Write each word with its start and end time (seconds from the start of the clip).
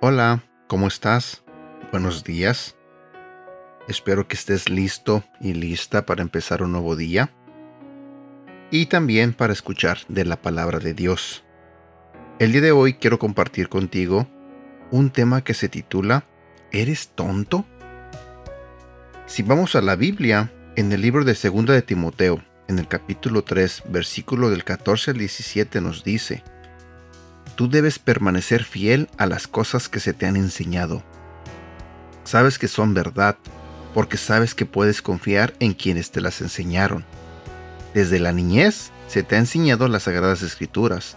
Hola, 0.00 0.42
¿cómo 0.68 0.86
estás? 0.86 1.42
Buenos 1.92 2.24
días. 2.24 2.76
Espero 3.88 4.26
que 4.26 4.36
estés 4.36 4.70
listo 4.70 5.22
y 5.40 5.52
lista 5.52 6.06
para 6.06 6.22
empezar 6.22 6.62
un 6.62 6.72
nuevo 6.72 6.96
día 6.96 7.30
y 8.70 8.86
también 8.86 9.34
para 9.34 9.52
escuchar 9.52 9.98
de 10.08 10.24
la 10.24 10.40
palabra 10.40 10.78
de 10.78 10.94
Dios. 10.94 11.44
El 12.38 12.52
día 12.52 12.60
de 12.60 12.72
hoy 12.72 12.94
quiero 12.94 13.18
compartir 13.18 13.68
contigo 13.68 14.26
un 14.90 15.10
tema 15.10 15.42
que 15.42 15.54
se 15.54 15.68
titula 15.68 16.24
¿Eres 16.72 17.08
tonto? 17.08 17.64
Si 19.26 19.42
vamos 19.42 19.74
a 19.74 19.82
la 19.82 19.96
Biblia, 19.96 20.52
en 20.76 20.92
el 20.92 21.02
libro 21.02 21.24
de 21.24 21.34
Segunda 21.34 21.74
de 21.74 21.82
Timoteo, 21.82 22.42
en 22.68 22.78
el 22.78 22.86
capítulo 22.86 23.42
3, 23.42 23.84
versículo 23.88 24.50
del 24.50 24.64
14 24.64 25.10
al 25.10 25.18
17 25.18 25.80
nos 25.80 26.04
dice, 26.04 26.44
Tú 27.56 27.68
debes 27.68 27.98
permanecer 27.98 28.62
fiel 28.62 29.08
a 29.18 29.26
las 29.26 29.48
cosas 29.48 29.88
que 29.88 29.98
se 29.98 30.12
te 30.12 30.26
han 30.26 30.36
enseñado. 30.36 31.02
Sabes 32.22 32.56
que 32.56 32.68
son 32.68 32.94
verdad, 32.94 33.36
porque 33.94 34.16
sabes 34.16 34.54
que 34.54 34.64
puedes 34.64 35.02
confiar 35.02 35.54
en 35.58 35.74
quienes 35.74 36.12
te 36.12 36.20
las 36.20 36.40
enseñaron. 36.40 37.04
Desde 37.94 38.20
la 38.20 38.30
niñez 38.30 38.92
se 39.08 39.24
te 39.24 39.34
ha 39.34 39.40
enseñado 39.40 39.88
las 39.88 40.04
sagradas 40.04 40.42
escrituras, 40.42 41.16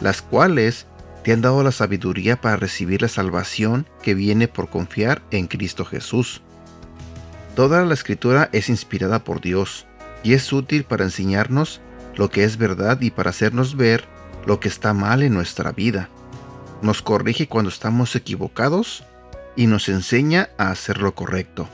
las 0.00 0.20
cuales 0.20 0.87
te 1.28 1.34
han 1.34 1.42
dado 1.42 1.62
la 1.62 1.72
sabiduría 1.72 2.40
para 2.40 2.56
recibir 2.56 3.02
la 3.02 3.08
salvación 3.08 3.86
que 4.00 4.14
viene 4.14 4.48
por 4.48 4.70
confiar 4.70 5.20
en 5.30 5.46
Cristo 5.46 5.84
Jesús. 5.84 6.40
Toda 7.54 7.84
la 7.84 7.92
escritura 7.92 8.48
es 8.52 8.70
inspirada 8.70 9.24
por 9.24 9.42
Dios 9.42 9.84
y 10.22 10.32
es 10.32 10.50
útil 10.54 10.84
para 10.84 11.04
enseñarnos 11.04 11.82
lo 12.16 12.30
que 12.30 12.44
es 12.44 12.56
verdad 12.56 13.02
y 13.02 13.10
para 13.10 13.28
hacernos 13.28 13.76
ver 13.76 14.06
lo 14.46 14.58
que 14.58 14.68
está 14.68 14.94
mal 14.94 15.22
en 15.22 15.34
nuestra 15.34 15.70
vida. 15.70 16.08
Nos 16.80 17.02
corrige 17.02 17.46
cuando 17.46 17.68
estamos 17.68 18.16
equivocados 18.16 19.04
y 19.54 19.66
nos 19.66 19.90
enseña 19.90 20.48
a 20.56 20.70
hacer 20.70 20.96
lo 20.96 21.14
correcto. 21.14 21.68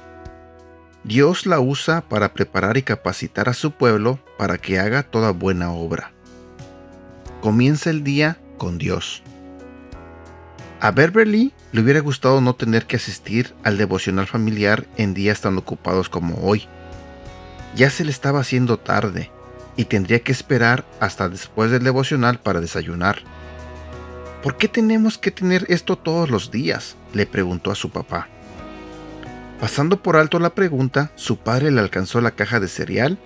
Dios 1.05 1.47
la 1.47 1.61
usa 1.61 2.01
para 2.01 2.35
preparar 2.35 2.77
y 2.77 2.83
capacitar 2.83 3.49
a 3.49 3.55
su 3.55 3.71
pueblo 3.71 4.19
para 4.37 4.59
que 4.59 4.81
haga 4.81 5.05
toda 5.05 5.31
buena 5.31 5.71
obra. 5.71 6.11
Comienza 7.41 7.91
el 7.91 8.03
día 8.03 8.39
con 8.59 8.79
Dios. 8.79 9.23
A 10.85 10.91
Beverly 10.91 11.55
le 11.73 11.81
hubiera 11.81 12.01
gustado 12.01 12.43
no 12.43 12.57
tener 12.57 12.85
que 12.85 12.97
asistir 12.97 13.55
al 13.63 13.79
devocional 13.79 14.27
familiar 14.27 14.85
en 14.99 15.15
días 15.15 15.41
tan 15.41 15.57
ocupados 15.57 16.11
como 16.11 16.35
hoy. 16.43 16.69
Ya 17.75 17.89
se 17.89 18.05
le 18.05 18.11
estaba 18.11 18.41
haciendo 18.41 18.79
tarde 18.79 19.31
y 19.79 19.87
tendría 19.87 20.21
que 20.21 20.31
esperar 20.31 20.85
hasta 21.01 21.31
después 21.31 21.71
del 21.71 21.85
devocional 21.85 22.39
para 22.39 22.61
desayunar. 22.61 23.23
¿Por 24.43 24.59
qué 24.59 24.69
tenemos 24.69 25.17
que 25.17 25.31
tener 25.31 25.65
esto 25.71 25.97
todos 25.97 26.29
los 26.29 26.51
días? 26.51 26.97
le 27.15 27.25
preguntó 27.25 27.71
a 27.71 27.77
su 27.77 27.89
papá. 27.89 28.29
Pasando 29.61 30.03
por 30.03 30.19
alto 30.19 30.39
la 30.39 30.55
pregunta, 30.55 31.13
su 31.15 31.39
padre 31.39 31.71
le 31.71 31.81
alcanzó 31.81 32.21
la 32.21 32.33
caja 32.33 32.61
de 32.61 32.69
cereal, 32.69 33.17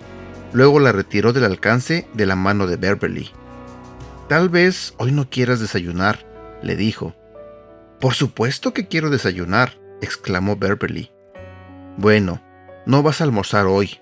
luego 0.53 0.79
la 0.79 0.93
retiró 0.93 1.33
del 1.33 1.43
alcance 1.43 2.07
de 2.13 2.25
la 2.25 2.37
mano 2.37 2.67
de 2.67 2.77
Beverly. 2.77 3.29
Tal 4.29 4.47
vez 4.47 4.93
hoy 4.95 5.11
no 5.11 5.29
quieras 5.29 5.59
desayunar, 5.59 6.25
le 6.63 6.77
dijo. 6.77 7.15
Por 7.99 8.13
supuesto 8.13 8.73
que 8.73 8.87
quiero 8.87 9.09
desayunar, 9.09 9.77
exclamó 10.01 10.55
Beverly. 10.55 11.11
Bueno, 11.97 12.41
no 12.85 13.03
vas 13.03 13.19
a 13.19 13.25
almorzar 13.25 13.65
hoy, 13.65 13.99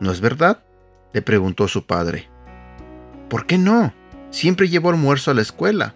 ¿no 0.00 0.10
es 0.12 0.20
verdad? 0.20 0.62
le 1.12 1.22
preguntó 1.22 1.68
su 1.68 1.86
padre. 1.86 2.28
¿Por 3.28 3.46
qué 3.46 3.58
no? 3.58 3.92
Siempre 4.30 4.68
llevo 4.68 4.90
almuerzo 4.90 5.30
a 5.30 5.34
la 5.34 5.42
escuela, 5.42 5.94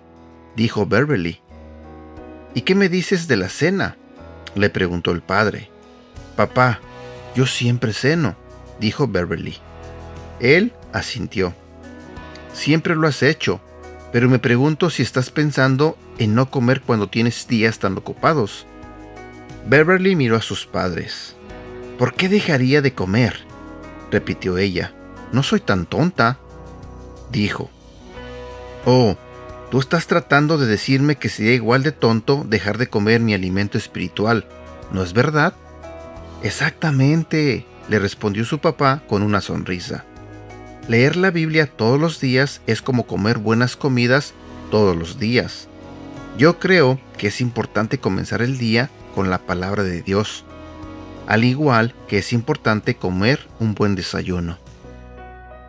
dijo 0.56 0.86
Beverly. 0.86 1.40
¿Y 2.54 2.62
qué 2.62 2.74
me 2.74 2.88
dices 2.88 3.28
de 3.28 3.36
la 3.36 3.48
cena? 3.48 3.96
le 4.54 4.70
preguntó 4.70 5.10
el 5.10 5.22
padre. 5.22 5.70
Papá, 6.36 6.80
yo 7.34 7.46
siempre 7.46 7.92
ceno, 7.92 8.36
dijo 8.78 9.08
Beverly. 9.08 9.56
Él 10.38 10.72
asintió. 10.92 11.54
Siempre 12.52 12.94
lo 12.94 13.08
has 13.08 13.22
hecho, 13.22 13.60
pero 14.12 14.28
me 14.28 14.38
pregunto 14.38 14.90
si 14.90 15.02
estás 15.02 15.30
pensando 15.30 15.96
en 16.18 16.34
no 16.34 16.50
comer 16.50 16.80
cuando 16.80 17.08
tienes 17.08 17.46
días 17.48 17.78
tan 17.78 17.96
ocupados. 17.96 18.66
Beverly 19.66 20.16
miró 20.16 20.36
a 20.36 20.42
sus 20.42 20.66
padres. 20.66 21.36
¿Por 21.98 22.14
qué 22.14 22.28
dejaría 22.28 22.80
de 22.82 22.94
comer? 22.94 23.40
repitió 24.10 24.56
ella. 24.56 24.94
No 25.32 25.42
soy 25.42 25.60
tan 25.60 25.84
tonta, 25.84 26.38
dijo. 27.30 27.70
Oh, 28.86 29.16
Tú 29.70 29.80
estás 29.80 30.06
tratando 30.06 30.56
de 30.56 30.66
decirme 30.66 31.16
que 31.16 31.28
sería 31.28 31.52
igual 31.52 31.82
de 31.82 31.92
tonto 31.92 32.44
dejar 32.48 32.78
de 32.78 32.86
comer 32.86 33.20
mi 33.20 33.34
alimento 33.34 33.76
espiritual, 33.76 34.46
¿no 34.92 35.02
es 35.02 35.12
verdad? 35.12 35.54
Exactamente, 36.42 37.66
le 37.90 37.98
respondió 37.98 38.46
su 38.46 38.60
papá 38.60 39.02
con 39.06 39.22
una 39.22 39.42
sonrisa. 39.42 40.06
Leer 40.88 41.16
la 41.16 41.30
Biblia 41.30 41.66
todos 41.66 42.00
los 42.00 42.18
días 42.18 42.62
es 42.66 42.80
como 42.80 43.06
comer 43.06 43.36
buenas 43.36 43.76
comidas 43.76 44.32
todos 44.70 44.96
los 44.96 45.18
días. 45.18 45.68
Yo 46.38 46.58
creo 46.58 46.98
que 47.18 47.26
es 47.26 47.42
importante 47.42 47.98
comenzar 47.98 48.40
el 48.40 48.56
día 48.56 48.88
con 49.14 49.28
la 49.28 49.38
palabra 49.38 49.82
de 49.82 50.00
Dios, 50.00 50.46
al 51.26 51.44
igual 51.44 51.94
que 52.08 52.18
es 52.18 52.32
importante 52.32 52.96
comer 52.96 53.46
un 53.60 53.74
buen 53.74 53.96
desayuno. 53.96 54.58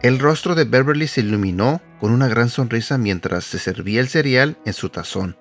El 0.01 0.19
rostro 0.19 0.55
de 0.55 0.63
Beverly 0.63 1.07
se 1.07 1.19
iluminó 1.19 1.81
con 1.99 2.13
una 2.13 2.29
gran 2.29 2.47
sonrisa 2.47 2.97
mientras 2.97 3.43
se 3.43 3.59
servía 3.59 3.99
el 3.99 4.07
cereal 4.07 4.57
en 4.65 4.71
su 4.71 4.87
tazón. 4.87 5.35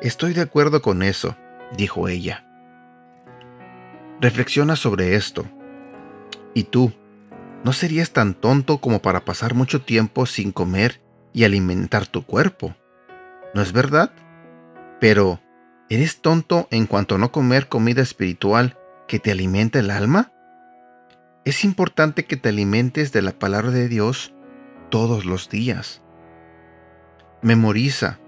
Estoy 0.00 0.32
de 0.32 0.40
acuerdo 0.40 0.80
con 0.80 1.02
eso, 1.02 1.36
dijo 1.76 2.08
ella. 2.08 2.46
Reflexiona 4.22 4.74
sobre 4.74 5.16
esto. 5.16 5.46
¿Y 6.54 6.64
tú? 6.64 6.94
¿No 7.64 7.72
serías 7.72 8.10
tan 8.10 8.34
tonto 8.34 8.76
como 8.76 9.00
para 9.00 9.24
pasar 9.24 9.54
mucho 9.54 9.80
tiempo 9.80 10.26
sin 10.26 10.52
comer 10.52 11.00
y 11.32 11.44
alimentar 11.44 12.06
tu 12.06 12.26
cuerpo? 12.26 12.76
¿No 13.54 13.62
es 13.62 13.72
verdad? 13.72 14.12
Pero, 15.00 15.40
¿eres 15.88 16.20
tonto 16.20 16.68
en 16.70 16.86
cuanto 16.86 17.14
a 17.14 17.18
no 17.18 17.32
comer 17.32 17.68
comida 17.68 18.02
espiritual 18.02 18.76
que 19.08 19.18
te 19.18 19.30
alimenta 19.30 19.78
el 19.78 19.90
alma? 19.90 20.30
Es 21.46 21.64
importante 21.64 22.26
que 22.26 22.36
te 22.36 22.50
alimentes 22.50 23.12
de 23.12 23.22
la 23.22 23.32
palabra 23.32 23.70
de 23.70 23.88
Dios 23.88 24.34
todos 24.90 25.24
los 25.24 25.48
días. 25.48 26.02
Memoriza. 27.40 28.18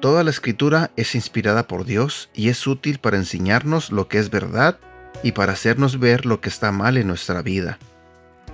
Toda 0.00 0.24
la 0.24 0.30
escritura 0.30 0.90
es 0.96 1.14
inspirada 1.14 1.66
por 1.66 1.86
Dios 1.86 2.28
y 2.34 2.50
es 2.50 2.66
útil 2.66 2.98
para 2.98 3.16
enseñarnos 3.16 3.90
lo 3.90 4.08
que 4.08 4.18
es 4.18 4.28
verdad 4.28 4.78
y 5.22 5.32
para 5.32 5.52
hacernos 5.52 5.98
ver 5.98 6.26
lo 6.26 6.42
que 6.42 6.50
está 6.50 6.70
mal 6.70 6.98
en 6.98 7.06
nuestra 7.06 7.40
vida. 7.40 7.78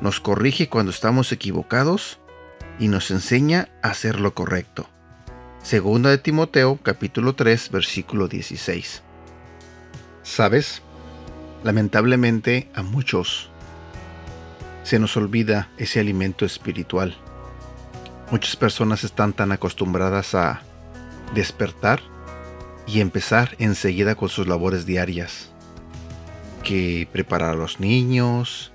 Nos 0.00 0.18
corrige 0.18 0.68
cuando 0.68 0.90
estamos 0.90 1.30
equivocados 1.30 2.18
y 2.78 2.88
nos 2.88 3.10
enseña 3.10 3.68
a 3.82 3.90
hacer 3.90 4.18
lo 4.18 4.34
correcto. 4.34 4.88
Segunda 5.62 6.08
de 6.08 6.16
Timoteo 6.16 6.78
capítulo 6.82 7.34
3 7.34 7.70
versículo 7.70 8.26
16. 8.26 9.02
¿Sabes? 10.22 10.80
Lamentablemente 11.62 12.70
a 12.74 12.82
muchos 12.82 13.50
se 14.84 14.98
nos 14.98 15.18
olvida 15.18 15.68
ese 15.76 16.00
alimento 16.00 16.46
espiritual. 16.46 17.14
Muchas 18.30 18.56
personas 18.56 19.04
están 19.04 19.34
tan 19.34 19.52
acostumbradas 19.52 20.34
a 20.34 20.62
despertar 21.34 22.00
y 22.86 23.00
empezar 23.00 23.54
enseguida 23.58 24.14
con 24.14 24.30
sus 24.30 24.48
labores 24.48 24.86
diarias. 24.86 25.50
Que 26.64 27.06
preparar 27.12 27.50
a 27.50 27.56
los 27.56 27.80
niños, 27.80 28.72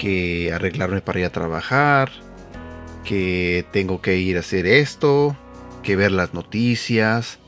que 0.00 0.50
arreglarme 0.50 1.02
para 1.02 1.20
ir 1.20 1.26
a 1.26 1.30
trabajar, 1.30 2.10
que 3.04 3.66
tengo 3.70 4.00
que 4.00 4.16
ir 4.16 4.38
a 4.38 4.40
hacer 4.40 4.64
esto, 4.64 5.36
que 5.82 5.94
ver 5.94 6.10
las 6.10 6.32
noticias, 6.32 7.38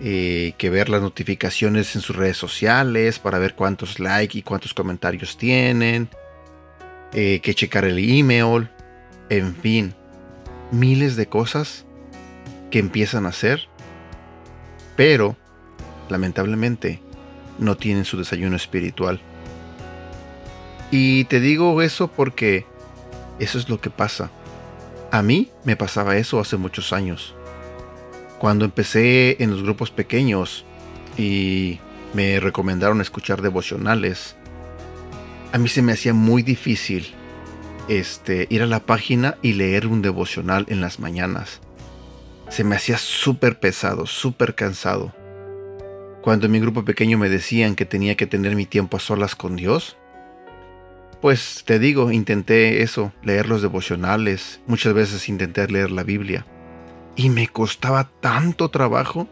eh, 0.00 0.54
que 0.56 0.70
ver 0.70 0.88
las 0.88 1.02
notificaciones 1.02 1.94
en 1.94 2.00
sus 2.00 2.16
redes 2.16 2.38
sociales 2.38 3.18
para 3.18 3.38
ver 3.38 3.54
cuántos 3.54 4.00
likes 4.00 4.38
y 4.38 4.42
cuántos 4.42 4.72
comentarios 4.72 5.36
tienen, 5.36 6.08
eh, 7.12 7.40
que 7.40 7.54
checar 7.54 7.84
el 7.84 7.98
email, 7.98 8.70
en 9.28 9.54
fin, 9.54 9.94
miles 10.70 11.14
de 11.14 11.26
cosas 11.26 11.84
que 12.70 12.78
empiezan 12.78 13.26
a 13.26 13.30
hacer, 13.30 13.68
pero 14.96 15.36
lamentablemente 16.08 17.02
no 17.58 17.76
tienen 17.76 18.06
su 18.06 18.16
desayuno 18.16 18.56
espiritual. 18.56 19.20
Y 20.92 21.24
te 21.24 21.40
digo 21.40 21.80
eso 21.80 22.08
porque 22.08 22.66
eso 23.38 23.58
es 23.58 23.70
lo 23.70 23.80
que 23.80 23.88
pasa. 23.88 24.30
A 25.10 25.22
mí 25.22 25.50
me 25.64 25.74
pasaba 25.74 26.18
eso 26.18 26.38
hace 26.38 26.58
muchos 26.58 26.92
años. 26.92 27.34
Cuando 28.38 28.66
empecé 28.66 29.42
en 29.42 29.50
los 29.50 29.62
grupos 29.62 29.90
pequeños 29.90 30.66
y 31.16 31.80
me 32.12 32.40
recomendaron 32.40 33.00
escuchar 33.00 33.40
devocionales, 33.40 34.36
a 35.52 35.58
mí 35.58 35.68
se 35.68 35.80
me 35.80 35.92
hacía 35.92 36.12
muy 36.12 36.42
difícil 36.42 37.14
este, 37.88 38.46
ir 38.50 38.60
a 38.60 38.66
la 38.66 38.80
página 38.80 39.38
y 39.40 39.54
leer 39.54 39.86
un 39.86 40.02
devocional 40.02 40.66
en 40.68 40.82
las 40.82 41.00
mañanas. 41.00 41.60
Se 42.50 42.64
me 42.64 42.76
hacía 42.76 42.98
súper 42.98 43.58
pesado, 43.58 44.04
súper 44.04 44.54
cansado. 44.54 45.14
Cuando 46.20 46.46
en 46.46 46.52
mi 46.52 46.60
grupo 46.60 46.84
pequeño 46.84 47.16
me 47.16 47.30
decían 47.30 47.76
que 47.76 47.86
tenía 47.86 48.14
que 48.14 48.26
tener 48.26 48.54
mi 48.56 48.66
tiempo 48.66 48.98
a 48.98 49.00
solas 49.00 49.34
con 49.34 49.56
Dios, 49.56 49.96
pues 51.22 51.62
te 51.64 51.78
digo, 51.78 52.10
intenté 52.10 52.82
eso, 52.82 53.12
leer 53.22 53.48
los 53.48 53.62
devocionales, 53.62 54.60
muchas 54.66 54.92
veces 54.92 55.28
intenté 55.28 55.68
leer 55.68 55.92
la 55.92 56.02
Biblia. 56.02 56.44
Y 57.14 57.30
me 57.30 57.46
costaba 57.46 58.10
tanto 58.20 58.70
trabajo. 58.70 59.28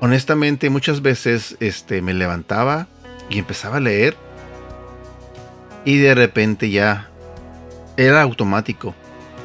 Honestamente, 0.00 0.70
muchas 0.70 1.02
veces 1.02 1.58
este, 1.60 2.00
me 2.00 2.14
levantaba 2.14 2.88
y 3.28 3.38
empezaba 3.38 3.76
a 3.76 3.80
leer. 3.80 4.16
Y 5.84 5.98
de 5.98 6.14
repente 6.14 6.70
ya 6.70 7.10
era 7.98 8.22
automático. 8.22 8.94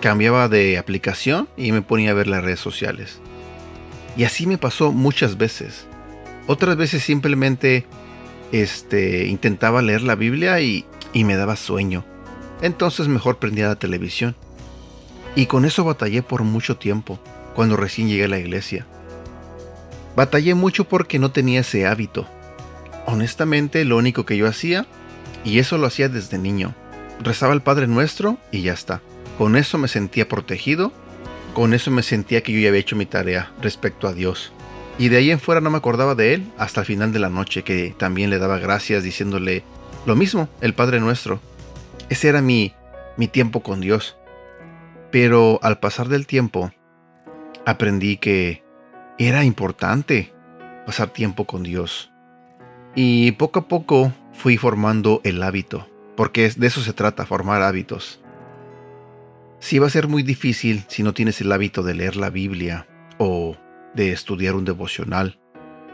Cambiaba 0.02 0.48
de 0.48 0.78
aplicación 0.78 1.50
y 1.58 1.74
me 1.74 1.82
ponía 1.82 2.12
a 2.12 2.14
ver 2.14 2.28
las 2.28 2.46
redes 2.46 2.62
sociales. 2.62 3.20
Y 4.16 4.24
así 4.24 4.48
me 4.48 4.58
pasó 4.58 4.94
muchas 4.94 5.38
veces. 5.38 5.86
Otras 6.48 6.78
veces 6.78 7.04
simplemente 7.04 7.86
este, 8.54 9.26
intentaba 9.28 9.82
leer 9.82 10.02
la 10.02 10.16
Biblia 10.16 10.62
y, 10.62 10.86
y 11.16 11.24
me 11.24 11.38
daba 11.38 11.56
sueño. 11.56 12.06
Entonces 12.62 13.08
mejor 13.08 13.40
prendía 13.40 13.70
la 13.70 13.80
televisión. 13.80 14.36
Y 15.34 15.48
con 15.48 15.66
eso 15.66 15.84
batallé 15.84 16.22
por 16.22 16.44
mucho 16.44 16.78
tiempo, 16.78 17.20
cuando 17.56 17.78
recién 17.78 18.08
llegué 18.08 18.26
a 18.26 18.28
la 18.28 18.38
iglesia. 18.38 18.86
Batallé 20.16 20.54
mucho 20.56 20.84
porque 20.84 21.18
no 21.18 21.32
tenía 21.32 21.62
ese 21.62 21.88
hábito. 21.88 22.28
Honestamente, 23.08 23.84
lo 23.86 23.98
único 23.98 24.26
que 24.26 24.38
yo 24.38 24.46
hacía, 24.48 24.86
y 25.44 25.60
eso 25.60 25.78
lo 25.78 25.88
hacía 25.88 26.10
desde 26.10 26.38
niño, 26.38 26.76
rezaba 27.24 27.54
el 27.54 27.62
Padre 27.62 27.88
Nuestro 27.88 28.38
y 28.52 28.62
ya 28.62 28.74
está. 28.74 29.02
Con 29.38 29.56
eso 29.56 29.78
me 29.78 29.88
sentía 29.88 30.28
protegido, 30.28 30.92
con 31.54 31.74
eso 31.74 31.92
me 31.92 32.04
sentía 32.04 32.44
que 32.44 32.52
yo 32.52 32.60
ya 32.60 32.70
había 32.70 32.82
hecho 32.82 32.98
mi 32.98 33.06
tarea 33.06 33.52
respecto 33.62 34.08
a 34.08 34.14
Dios. 34.14 34.52
Y 34.98 35.10
de 35.10 35.18
ahí 35.18 35.32
en 35.32 35.40
fuera 35.40 35.62
no 35.62 35.70
me 35.70 35.78
acordaba 35.78 36.16
de 36.16 36.34
Él 36.34 36.52
hasta 36.58 36.82
el 36.82 36.88
final 36.88 37.14
de 37.14 37.20
la 37.20 37.30
noche, 37.30 37.64
que 37.64 37.94
también 37.98 38.30
le 38.30 38.40
daba 38.40 38.60
gracias 38.60 39.04
diciéndole, 39.04 39.64
lo 40.06 40.16
mismo, 40.16 40.48
el 40.62 40.74
Padre 40.74 41.00
Nuestro. 41.00 41.40
Ese 42.10 42.30
era 42.30 42.42
mi, 42.42 42.74
mi 43.18 43.28
tiempo 43.28 43.62
con 43.62 43.82
Dios. 43.82 44.18
Pero 45.12 45.60
al 45.64 45.80
pasar 45.80 46.10
del 46.10 46.28
tiempo, 46.28 46.72
aprendí 47.66 48.18
que 48.18 48.64
era 49.18 49.44
importante 49.44 50.34
pasar 50.86 51.10
tiempo 51.10 51.46
con 51.46 51.64
Dios. 51.64 52.12
Y 52.96 53.32
poco 53.34 53.60
a 53.60 53.68
poco 53.68 54.14
fui 54.34 54.58
formando 54.58 55.22
el 55.24 55.42
hábito, 55.42 55.90
porque 56.16 56.50
de 56.50 56.68
eso 56.68 56.82
se 56.82 56.94
trata, 56.94 57.26
formar 57.26 57.62
hábitos. 57.62 58.22
Sí 59.60 59.80
va 59.80 59.88
a 59.88 59.92
ser 59.92 60.08
muy 60.08 60.22
difícil 60.22 60.86
si 60.88 61.02
no 61.02 61.14
tienes 61.14 61.42
el 61.42 61.52
hábito 61.52 61.82
de 61.82 61.96
leer 61.96 62.16
la 62.16 62.30
Biblia 62.30 62.88
o 63.18 63.58
de 63.96 64.12
estudiar 64.12 64.56
un 64.56 64.66
devocional. 64.66 65.40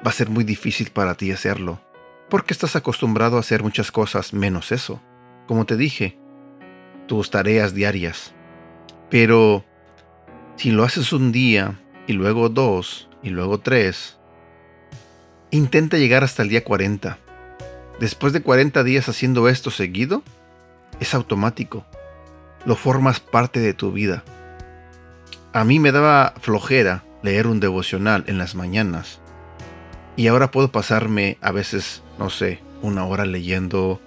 Va 0.06 0.10
a 0.10 0.14
ser 0.14 0.30
muy 0.30 0.44
difícil 0.44 0.90
para 0.90 1.16
ti 1.16 1.32
hacerlo 1.32 1.80
porque 2.32 2.54
estás 2.54 2.78
acostumbrado 2.78 3.36
a 3.36 3.42
hacer 3.42 3.62
muchas 3.62 3.92
cosas 3.92 4.34
menos 4.34 4.72
eso. 4.72 5.02
Como 5.48 5.66
te 5.66 5.76
dije, 5.76 6.18
tus 7.06 7.30
tareas 7.30 7.76
diarias. 7.76 8.34
Pero 9.10 9.66
si 10.56 10.72
lo 10.72 10.86
haces 10.86 11.12
un 11.12 11.34
día 11.34 11.82
y 12.08 12.14
luego 12.14 12.48
dos 12.48 13.10
y 13.22 13.32
luego 13.32 13.60
tres, 13.60 14.18
intenta 15.52 15.98
llegar 15.98 16.24
hasta 16.24 16.42
el 16.42 16.48
día 16.48 16.64
40. 16.64 17.18
Después 18.00 18.32
de 18.32 18.42
40 18.42 18.82
días 18.86 19.10
haciendo 19.10 19.50
esto 19.50 19.70
seguido, 19.70 20.24
es 21.02 21.14
automático. 21.14 21.86
Lo 22.66 22.78
formas 22.78 23.20
parte 23.20 23.60
de 23.60 23.74
tu 23.74 23.92
vida. 23.92 24.24
A 25.52 25.66
mí 25.66 25.80
me 25.80 25.92
daba 25.92 26.34
flojera 26.40 27.04
leer 27.24 27.46
un 27.48 27.60
devocional 27.60 28.24
en 28.28 28.38
las 28.38 28.56
mañanas. 28.56 29.20
Y 30.16 30.28
ahora 30.28 30.50
puedo 30.50 30.72
pasarme 30.72 31.38
a 31.42 31.52
veces 31.52 32.04
no 32.22 32.30
sé, 32.30 32.60
una 32.84 33.04
hora 33.06 33.26
leyendo, 33.26 34.00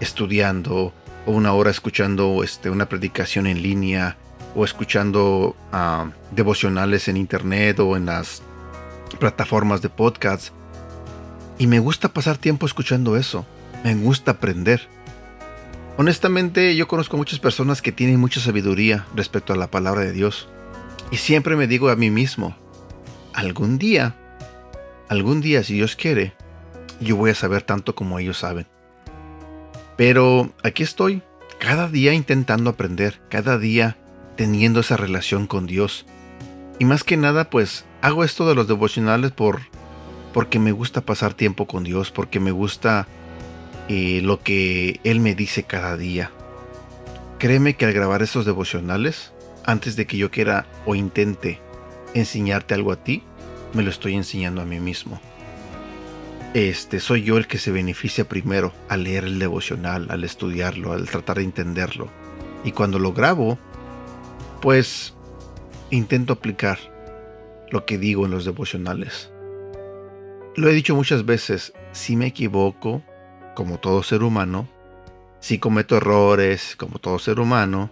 estudiando, 0.00 0.94
o 1.26 1.32
una 1.32 1.52
hora 1.52 1.70
escuchando 1.70 2.42
este, 2.42 2.70
una 2.70 2.88
predicación 2.88 3.46
en 3.46 3.62
línea, 3.62 4.16
o 4.54 4.64
escuchando 4.64 5.54
ah, 5.70 6.10
devocionales 6.30 7.08
en 7.08 7.18
internet 7.18 7.78
o 7.80 7.94
en 7.98 8.06
las 8.06 8.40
plataformas 9.20 9.82
de 9.82 9.90
podcast. 9.90 10.48
Y 11.58 11.66
me 11.66 11.78
gusta 11.78 12.08
pasar 12.08 12.38
tiempo 12.38 12.64
escuchando 12.64 13.18
eso. 13.18 13.44
Me 13.84 13.94
gusta 13.94 14.30
aprender. 14.30 14.88
Honestamente, 15.98 16.74
yo 16.74 16.88
conozco 16.88 17.18
muchas 17.18 17.38
personas 17.38 17.82
que 17.82 17.92
tienen 17.92 18.18
mucha 18.18 18.40
sabiduría 18.40 19.04
respecto 19.14 19.52
a 19.52 19.56
la 19.56 19.70
palabra 19.70 20.04
de 20.04 20.12
Dios. 20.12 20.48
Y 21.10 21.18
siempre 21.18 21.54
me 21.54 21.66
digo 21.66 21.90
a 21.90 21.96
mí 21.96 22.08
mismo, 22.08 22.56
algún 23.34 23.76
día, 23.76 24.14
algún 25.10 25.42
día, 25.42 25.62
si 25.62 25.74
Dios 25.74 25.96
quiere, 25.96 26.32
yo 27.00 27.16
voy 27.16 27.30
a 27.30 27.34
saber 27.34 27.62
tanto 27.62 27.94
como 27.94 28.18
ellos 28.18 28.38
saben. 28.38 28.66
Pero 29.96 30.52
aquí 30.62 30.82
estoy, 30.82 31.22
cada 31.58 31.88
día 31.88 32.12
intentando 32.12 32.70
aprender, 32.70 33.20
cada 33.28 33.58
día 33.58 33.96
teniendo 34.36 34.80
esa 34.80 34.96
relación 34.96 35.46
con 35.46 35.66
Dios. 35.66 36.06
Y 36.78 36.84
más 36.84 37.02
que 37.02 37.16
nada, 37.16 37.50
pues 37.50 37.84
hago 38.00 38.24
esto 38.24 38.48
de 38.48 38.54
los 38.54 38.68
devocionales 38.68 39.32
por 39.32 39.60
porque 40.32 40.58
me 40.58 40.72
gusta 40.72 41.00
pasar 41.00 41.34
tiempo 41.34 41.66
con 41.66 41.82
Dios, 41.82 42.12
porque 42.12 42.38
me 42.38 42.52
gusta 42.52 43.08
eh, 43.88 44.20
lo 44.22 44.40
que 44.40 45.00
Él 45.02 45.20
me 45.20 45.34
dice 45.34 45.64
cada 45.64 45.96
día. 45.96 46.30
Créeme 47.38 47.74
que 47.74 47.86
al 47.86 47.92
grabar 47.92 48.22
esos 48.22 48.44
devocionales, 48.44 49.32
antes 49.64 49.96
de 49.96 50.06
que 50.06 50.16
yo 50.16 50.30
quiera 50.30 50.66
o 50.86 50.94
intente 50.94 51.60
enseñarte 52.14 52.74
algo 52.74 52.92
a 52.92 53.02
ti, 53.02 53.22
me 53.72 53.82
lo 53.82 53.90
estoy 53.90 54.14
enseñando 54.14 54.60
a 54.60 54.64
mí 54.64 54.78
mismo 54.80 55.20
este, 56.54 57.00
soy 57.00 57.22
yo 57.22 57.36
el 57.36 57.46
que 57.46 57.58
se 57.58 57.70
beneficia 57.70 58.28
primero 58.28 58.72
al 58.88 59.04
leer 59.04 59.24
el 59.24 59.38
devocional, 59.38 60.06
al 60.10 60.24
estudiarlo, 60.24 60.92
al 60.92 61.08
tratar 61.08 61.36
de 61.38 61.44
entenderlo. 61.44 62.08
Y 62.64 62.72
cuando 62.72 62.98
lo 62.98 63.12
grabo, 63.12 63.58
pues 64.60 65.14
intento 65.90 66.32
aplicar 66.32 66.78
lo 67.70 67.84
que 67.84 67.98
digo 67.98 68.24
en 68.24 68.30
los 68.30 68.44
devocionales. 68.44 69.30
Lo 70.56 70.68
he 70.68 70.72
dicho 70.72 70.96
muchas 70.96 71.24
veces, 71.24 71.72
si 71.92 72.16
me 72.16 72.26
equivoco, 72.26 73.02
como 73.54 73.78
todo 73.78 74.02
ser 74.02 74.22
humano, 74.22 74.68
si 75.40 75.58
cometo 75.58 75.96
errores, 75.96 76.74
como 76.76 76.98
todo 76.98 77.18
ser 77.18 77.38
humano, 77.38 77.90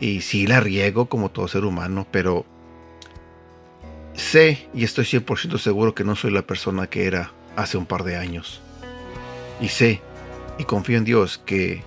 y 0.00 0.22
si 0.22 0.46
la 0.46 0.60
riego, 0.60 1.06
como 1.06 1.30
todo 1.30 1.46
ser 1.46 1.64
humano, 1.64 2.06
pero 2.10 2.46
sé 4.14 4.68
y 4.74 4.84
estoy 4.84 5.04
100% 5.04 5.58
seguro 5.58 5.94
que 5.94 6.04
no 6.04 6.16
soy 6.16 6.30
la 6.30 6.42
persona 6.42 6.86
que 6.88 7.06
era 7.06 7.32
hace 7.56 7.76
un 7.76 7.86
par 7.86 8.04
de 8.04 8.16
años. 8.16 8.60
Y 9.60 9.68
sé 9.68 10.00
y 10.58 10.64
confío 10.64 10.98
en 10.98 11.04
Dios 11.04 11.38
que 11.44 11.82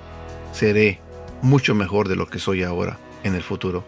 seré 0.52 1.00
mucho 1.42 1.76
mejor 1.76 2.08
de 2.08 2.16
lo 2.16 2.28
que 2.28 2.40
soy 2.40 2.64
ahora 2.64 2.98
en 3.24 3.36
el 3.36 3.44
futuro. 3.44 3.84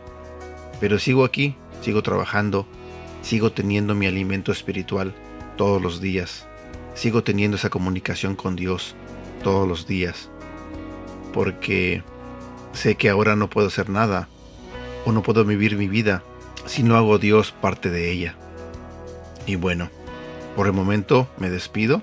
Pero 0.79 0.99
sigo 0.99 1.23
aquí, 1.23 1.55
sigo 1.81 2.03
trabajando, 2.03 2.67
sigo 3.21 3.51
teniendo 3.51 3.95
mi 3.95 4.07
alimento 4.07 4.51
espiritual 4.51 5.13
todos 5.57 5.81
los 5.81 6.01
días, 6.01 6.45
sigo 6.93 7.23
teniendo 7.23 7.57
esa 7.57 7.69
comunicación 7.69 8.35
con 8.35 8.55
Dios 8.55 8.95
todos 9.43 9.67
los 9.67 9.87
días, 9.87 10.29
porque 11.33 12.03
sé 12.73 12.95
que 12.95 13.09
ahora 13.09 13.35
no 13.35 13.49
puedo 13.49 13.67
hacer 13.67 13.89
nada 13.89 14.27
o 15.05 15.11
no 15.11 15.23
puedo 15.23 15.45
vivir 15.45 15.77
mi 15.77 15.87
vida 15.87 16.23
si 16.65 16.83
no 16.83 16.97
hago 16.97 17.17
Dios 17.19 17.51
parte 17.51 17.89
de 17.89 18.11
ella. 18.11 18.35
Y 19.45 19.55
bueno, 19.55 19.89
por 20.55 20.67
el 20.67 20.73
momento 20.73 21.27
me 21.37 21.49
despido. 21.49 22.01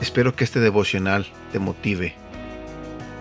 Espero 0.00 0.36
que 0.36 0.44
este 0.44 0.60
devocional 0.60 1.26
te 1.52 1.58
motive 1.58 2.14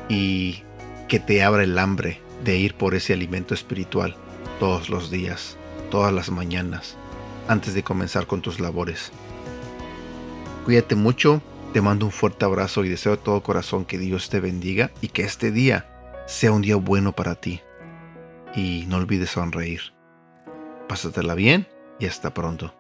y 0.09 0.63
que 1.07 1.19
te 1.19 1.43
abra 1.43 1.63
el 1.63 1.77
hambre 1.79 2.21
de 2.43 2.57
ir 2.57 2.75
por 2.75 2.93
ese 2.93 3.13
alimento 3.13 3.53
espiritual 3.53 4.15
todos 4.59 4.89
los 4.89 5.09
días, 5.09 5.57
todas 5.89 6.13
las 6.13 6.29
mañanas, 6.29 6.97
antes 7.47 7.73
de 7.73 7.83
comenzar 7.83 8.27
con 8.27 8.41
tus 8.41 8.59
labores. 8.59 9.11
Cuídate 10.65 10.95
mucho, 10.95 11.41
te 11.73 11.81
mando 11.81 12.05
un 12.05 12.11
fuerte 12.11 12.45
abrazo 12.45 12.83
y 12.83 12.89
deseo 12.89 13.13
de 13.13 13.23
todo 13.23 13.41
corazón 13.41 13.85
que 13.85 13.97
Dios 13.97 14.29
te 14.29 14.39
bendiga 14.39 14.91
y 15.01 15.07
que 15.07 15.23
este 15.23 15.51
día 15.51 15.87
sea 16.27 16.51
un 16.51 16.61
día 16.61 16.75
bueno 16.75 17.13
para 17.13 17.35
ti. 17.35 17.61
Y 18.55 18.85
no 18.87 18.97
olvides 18.97 19.31
sonreír. 19.31 19.93
Pásatela 20.87 21.35
bien 21.35 21.67
y 21.99 22.05
hasta 22.05 22.33
pronto. 22.33 22.76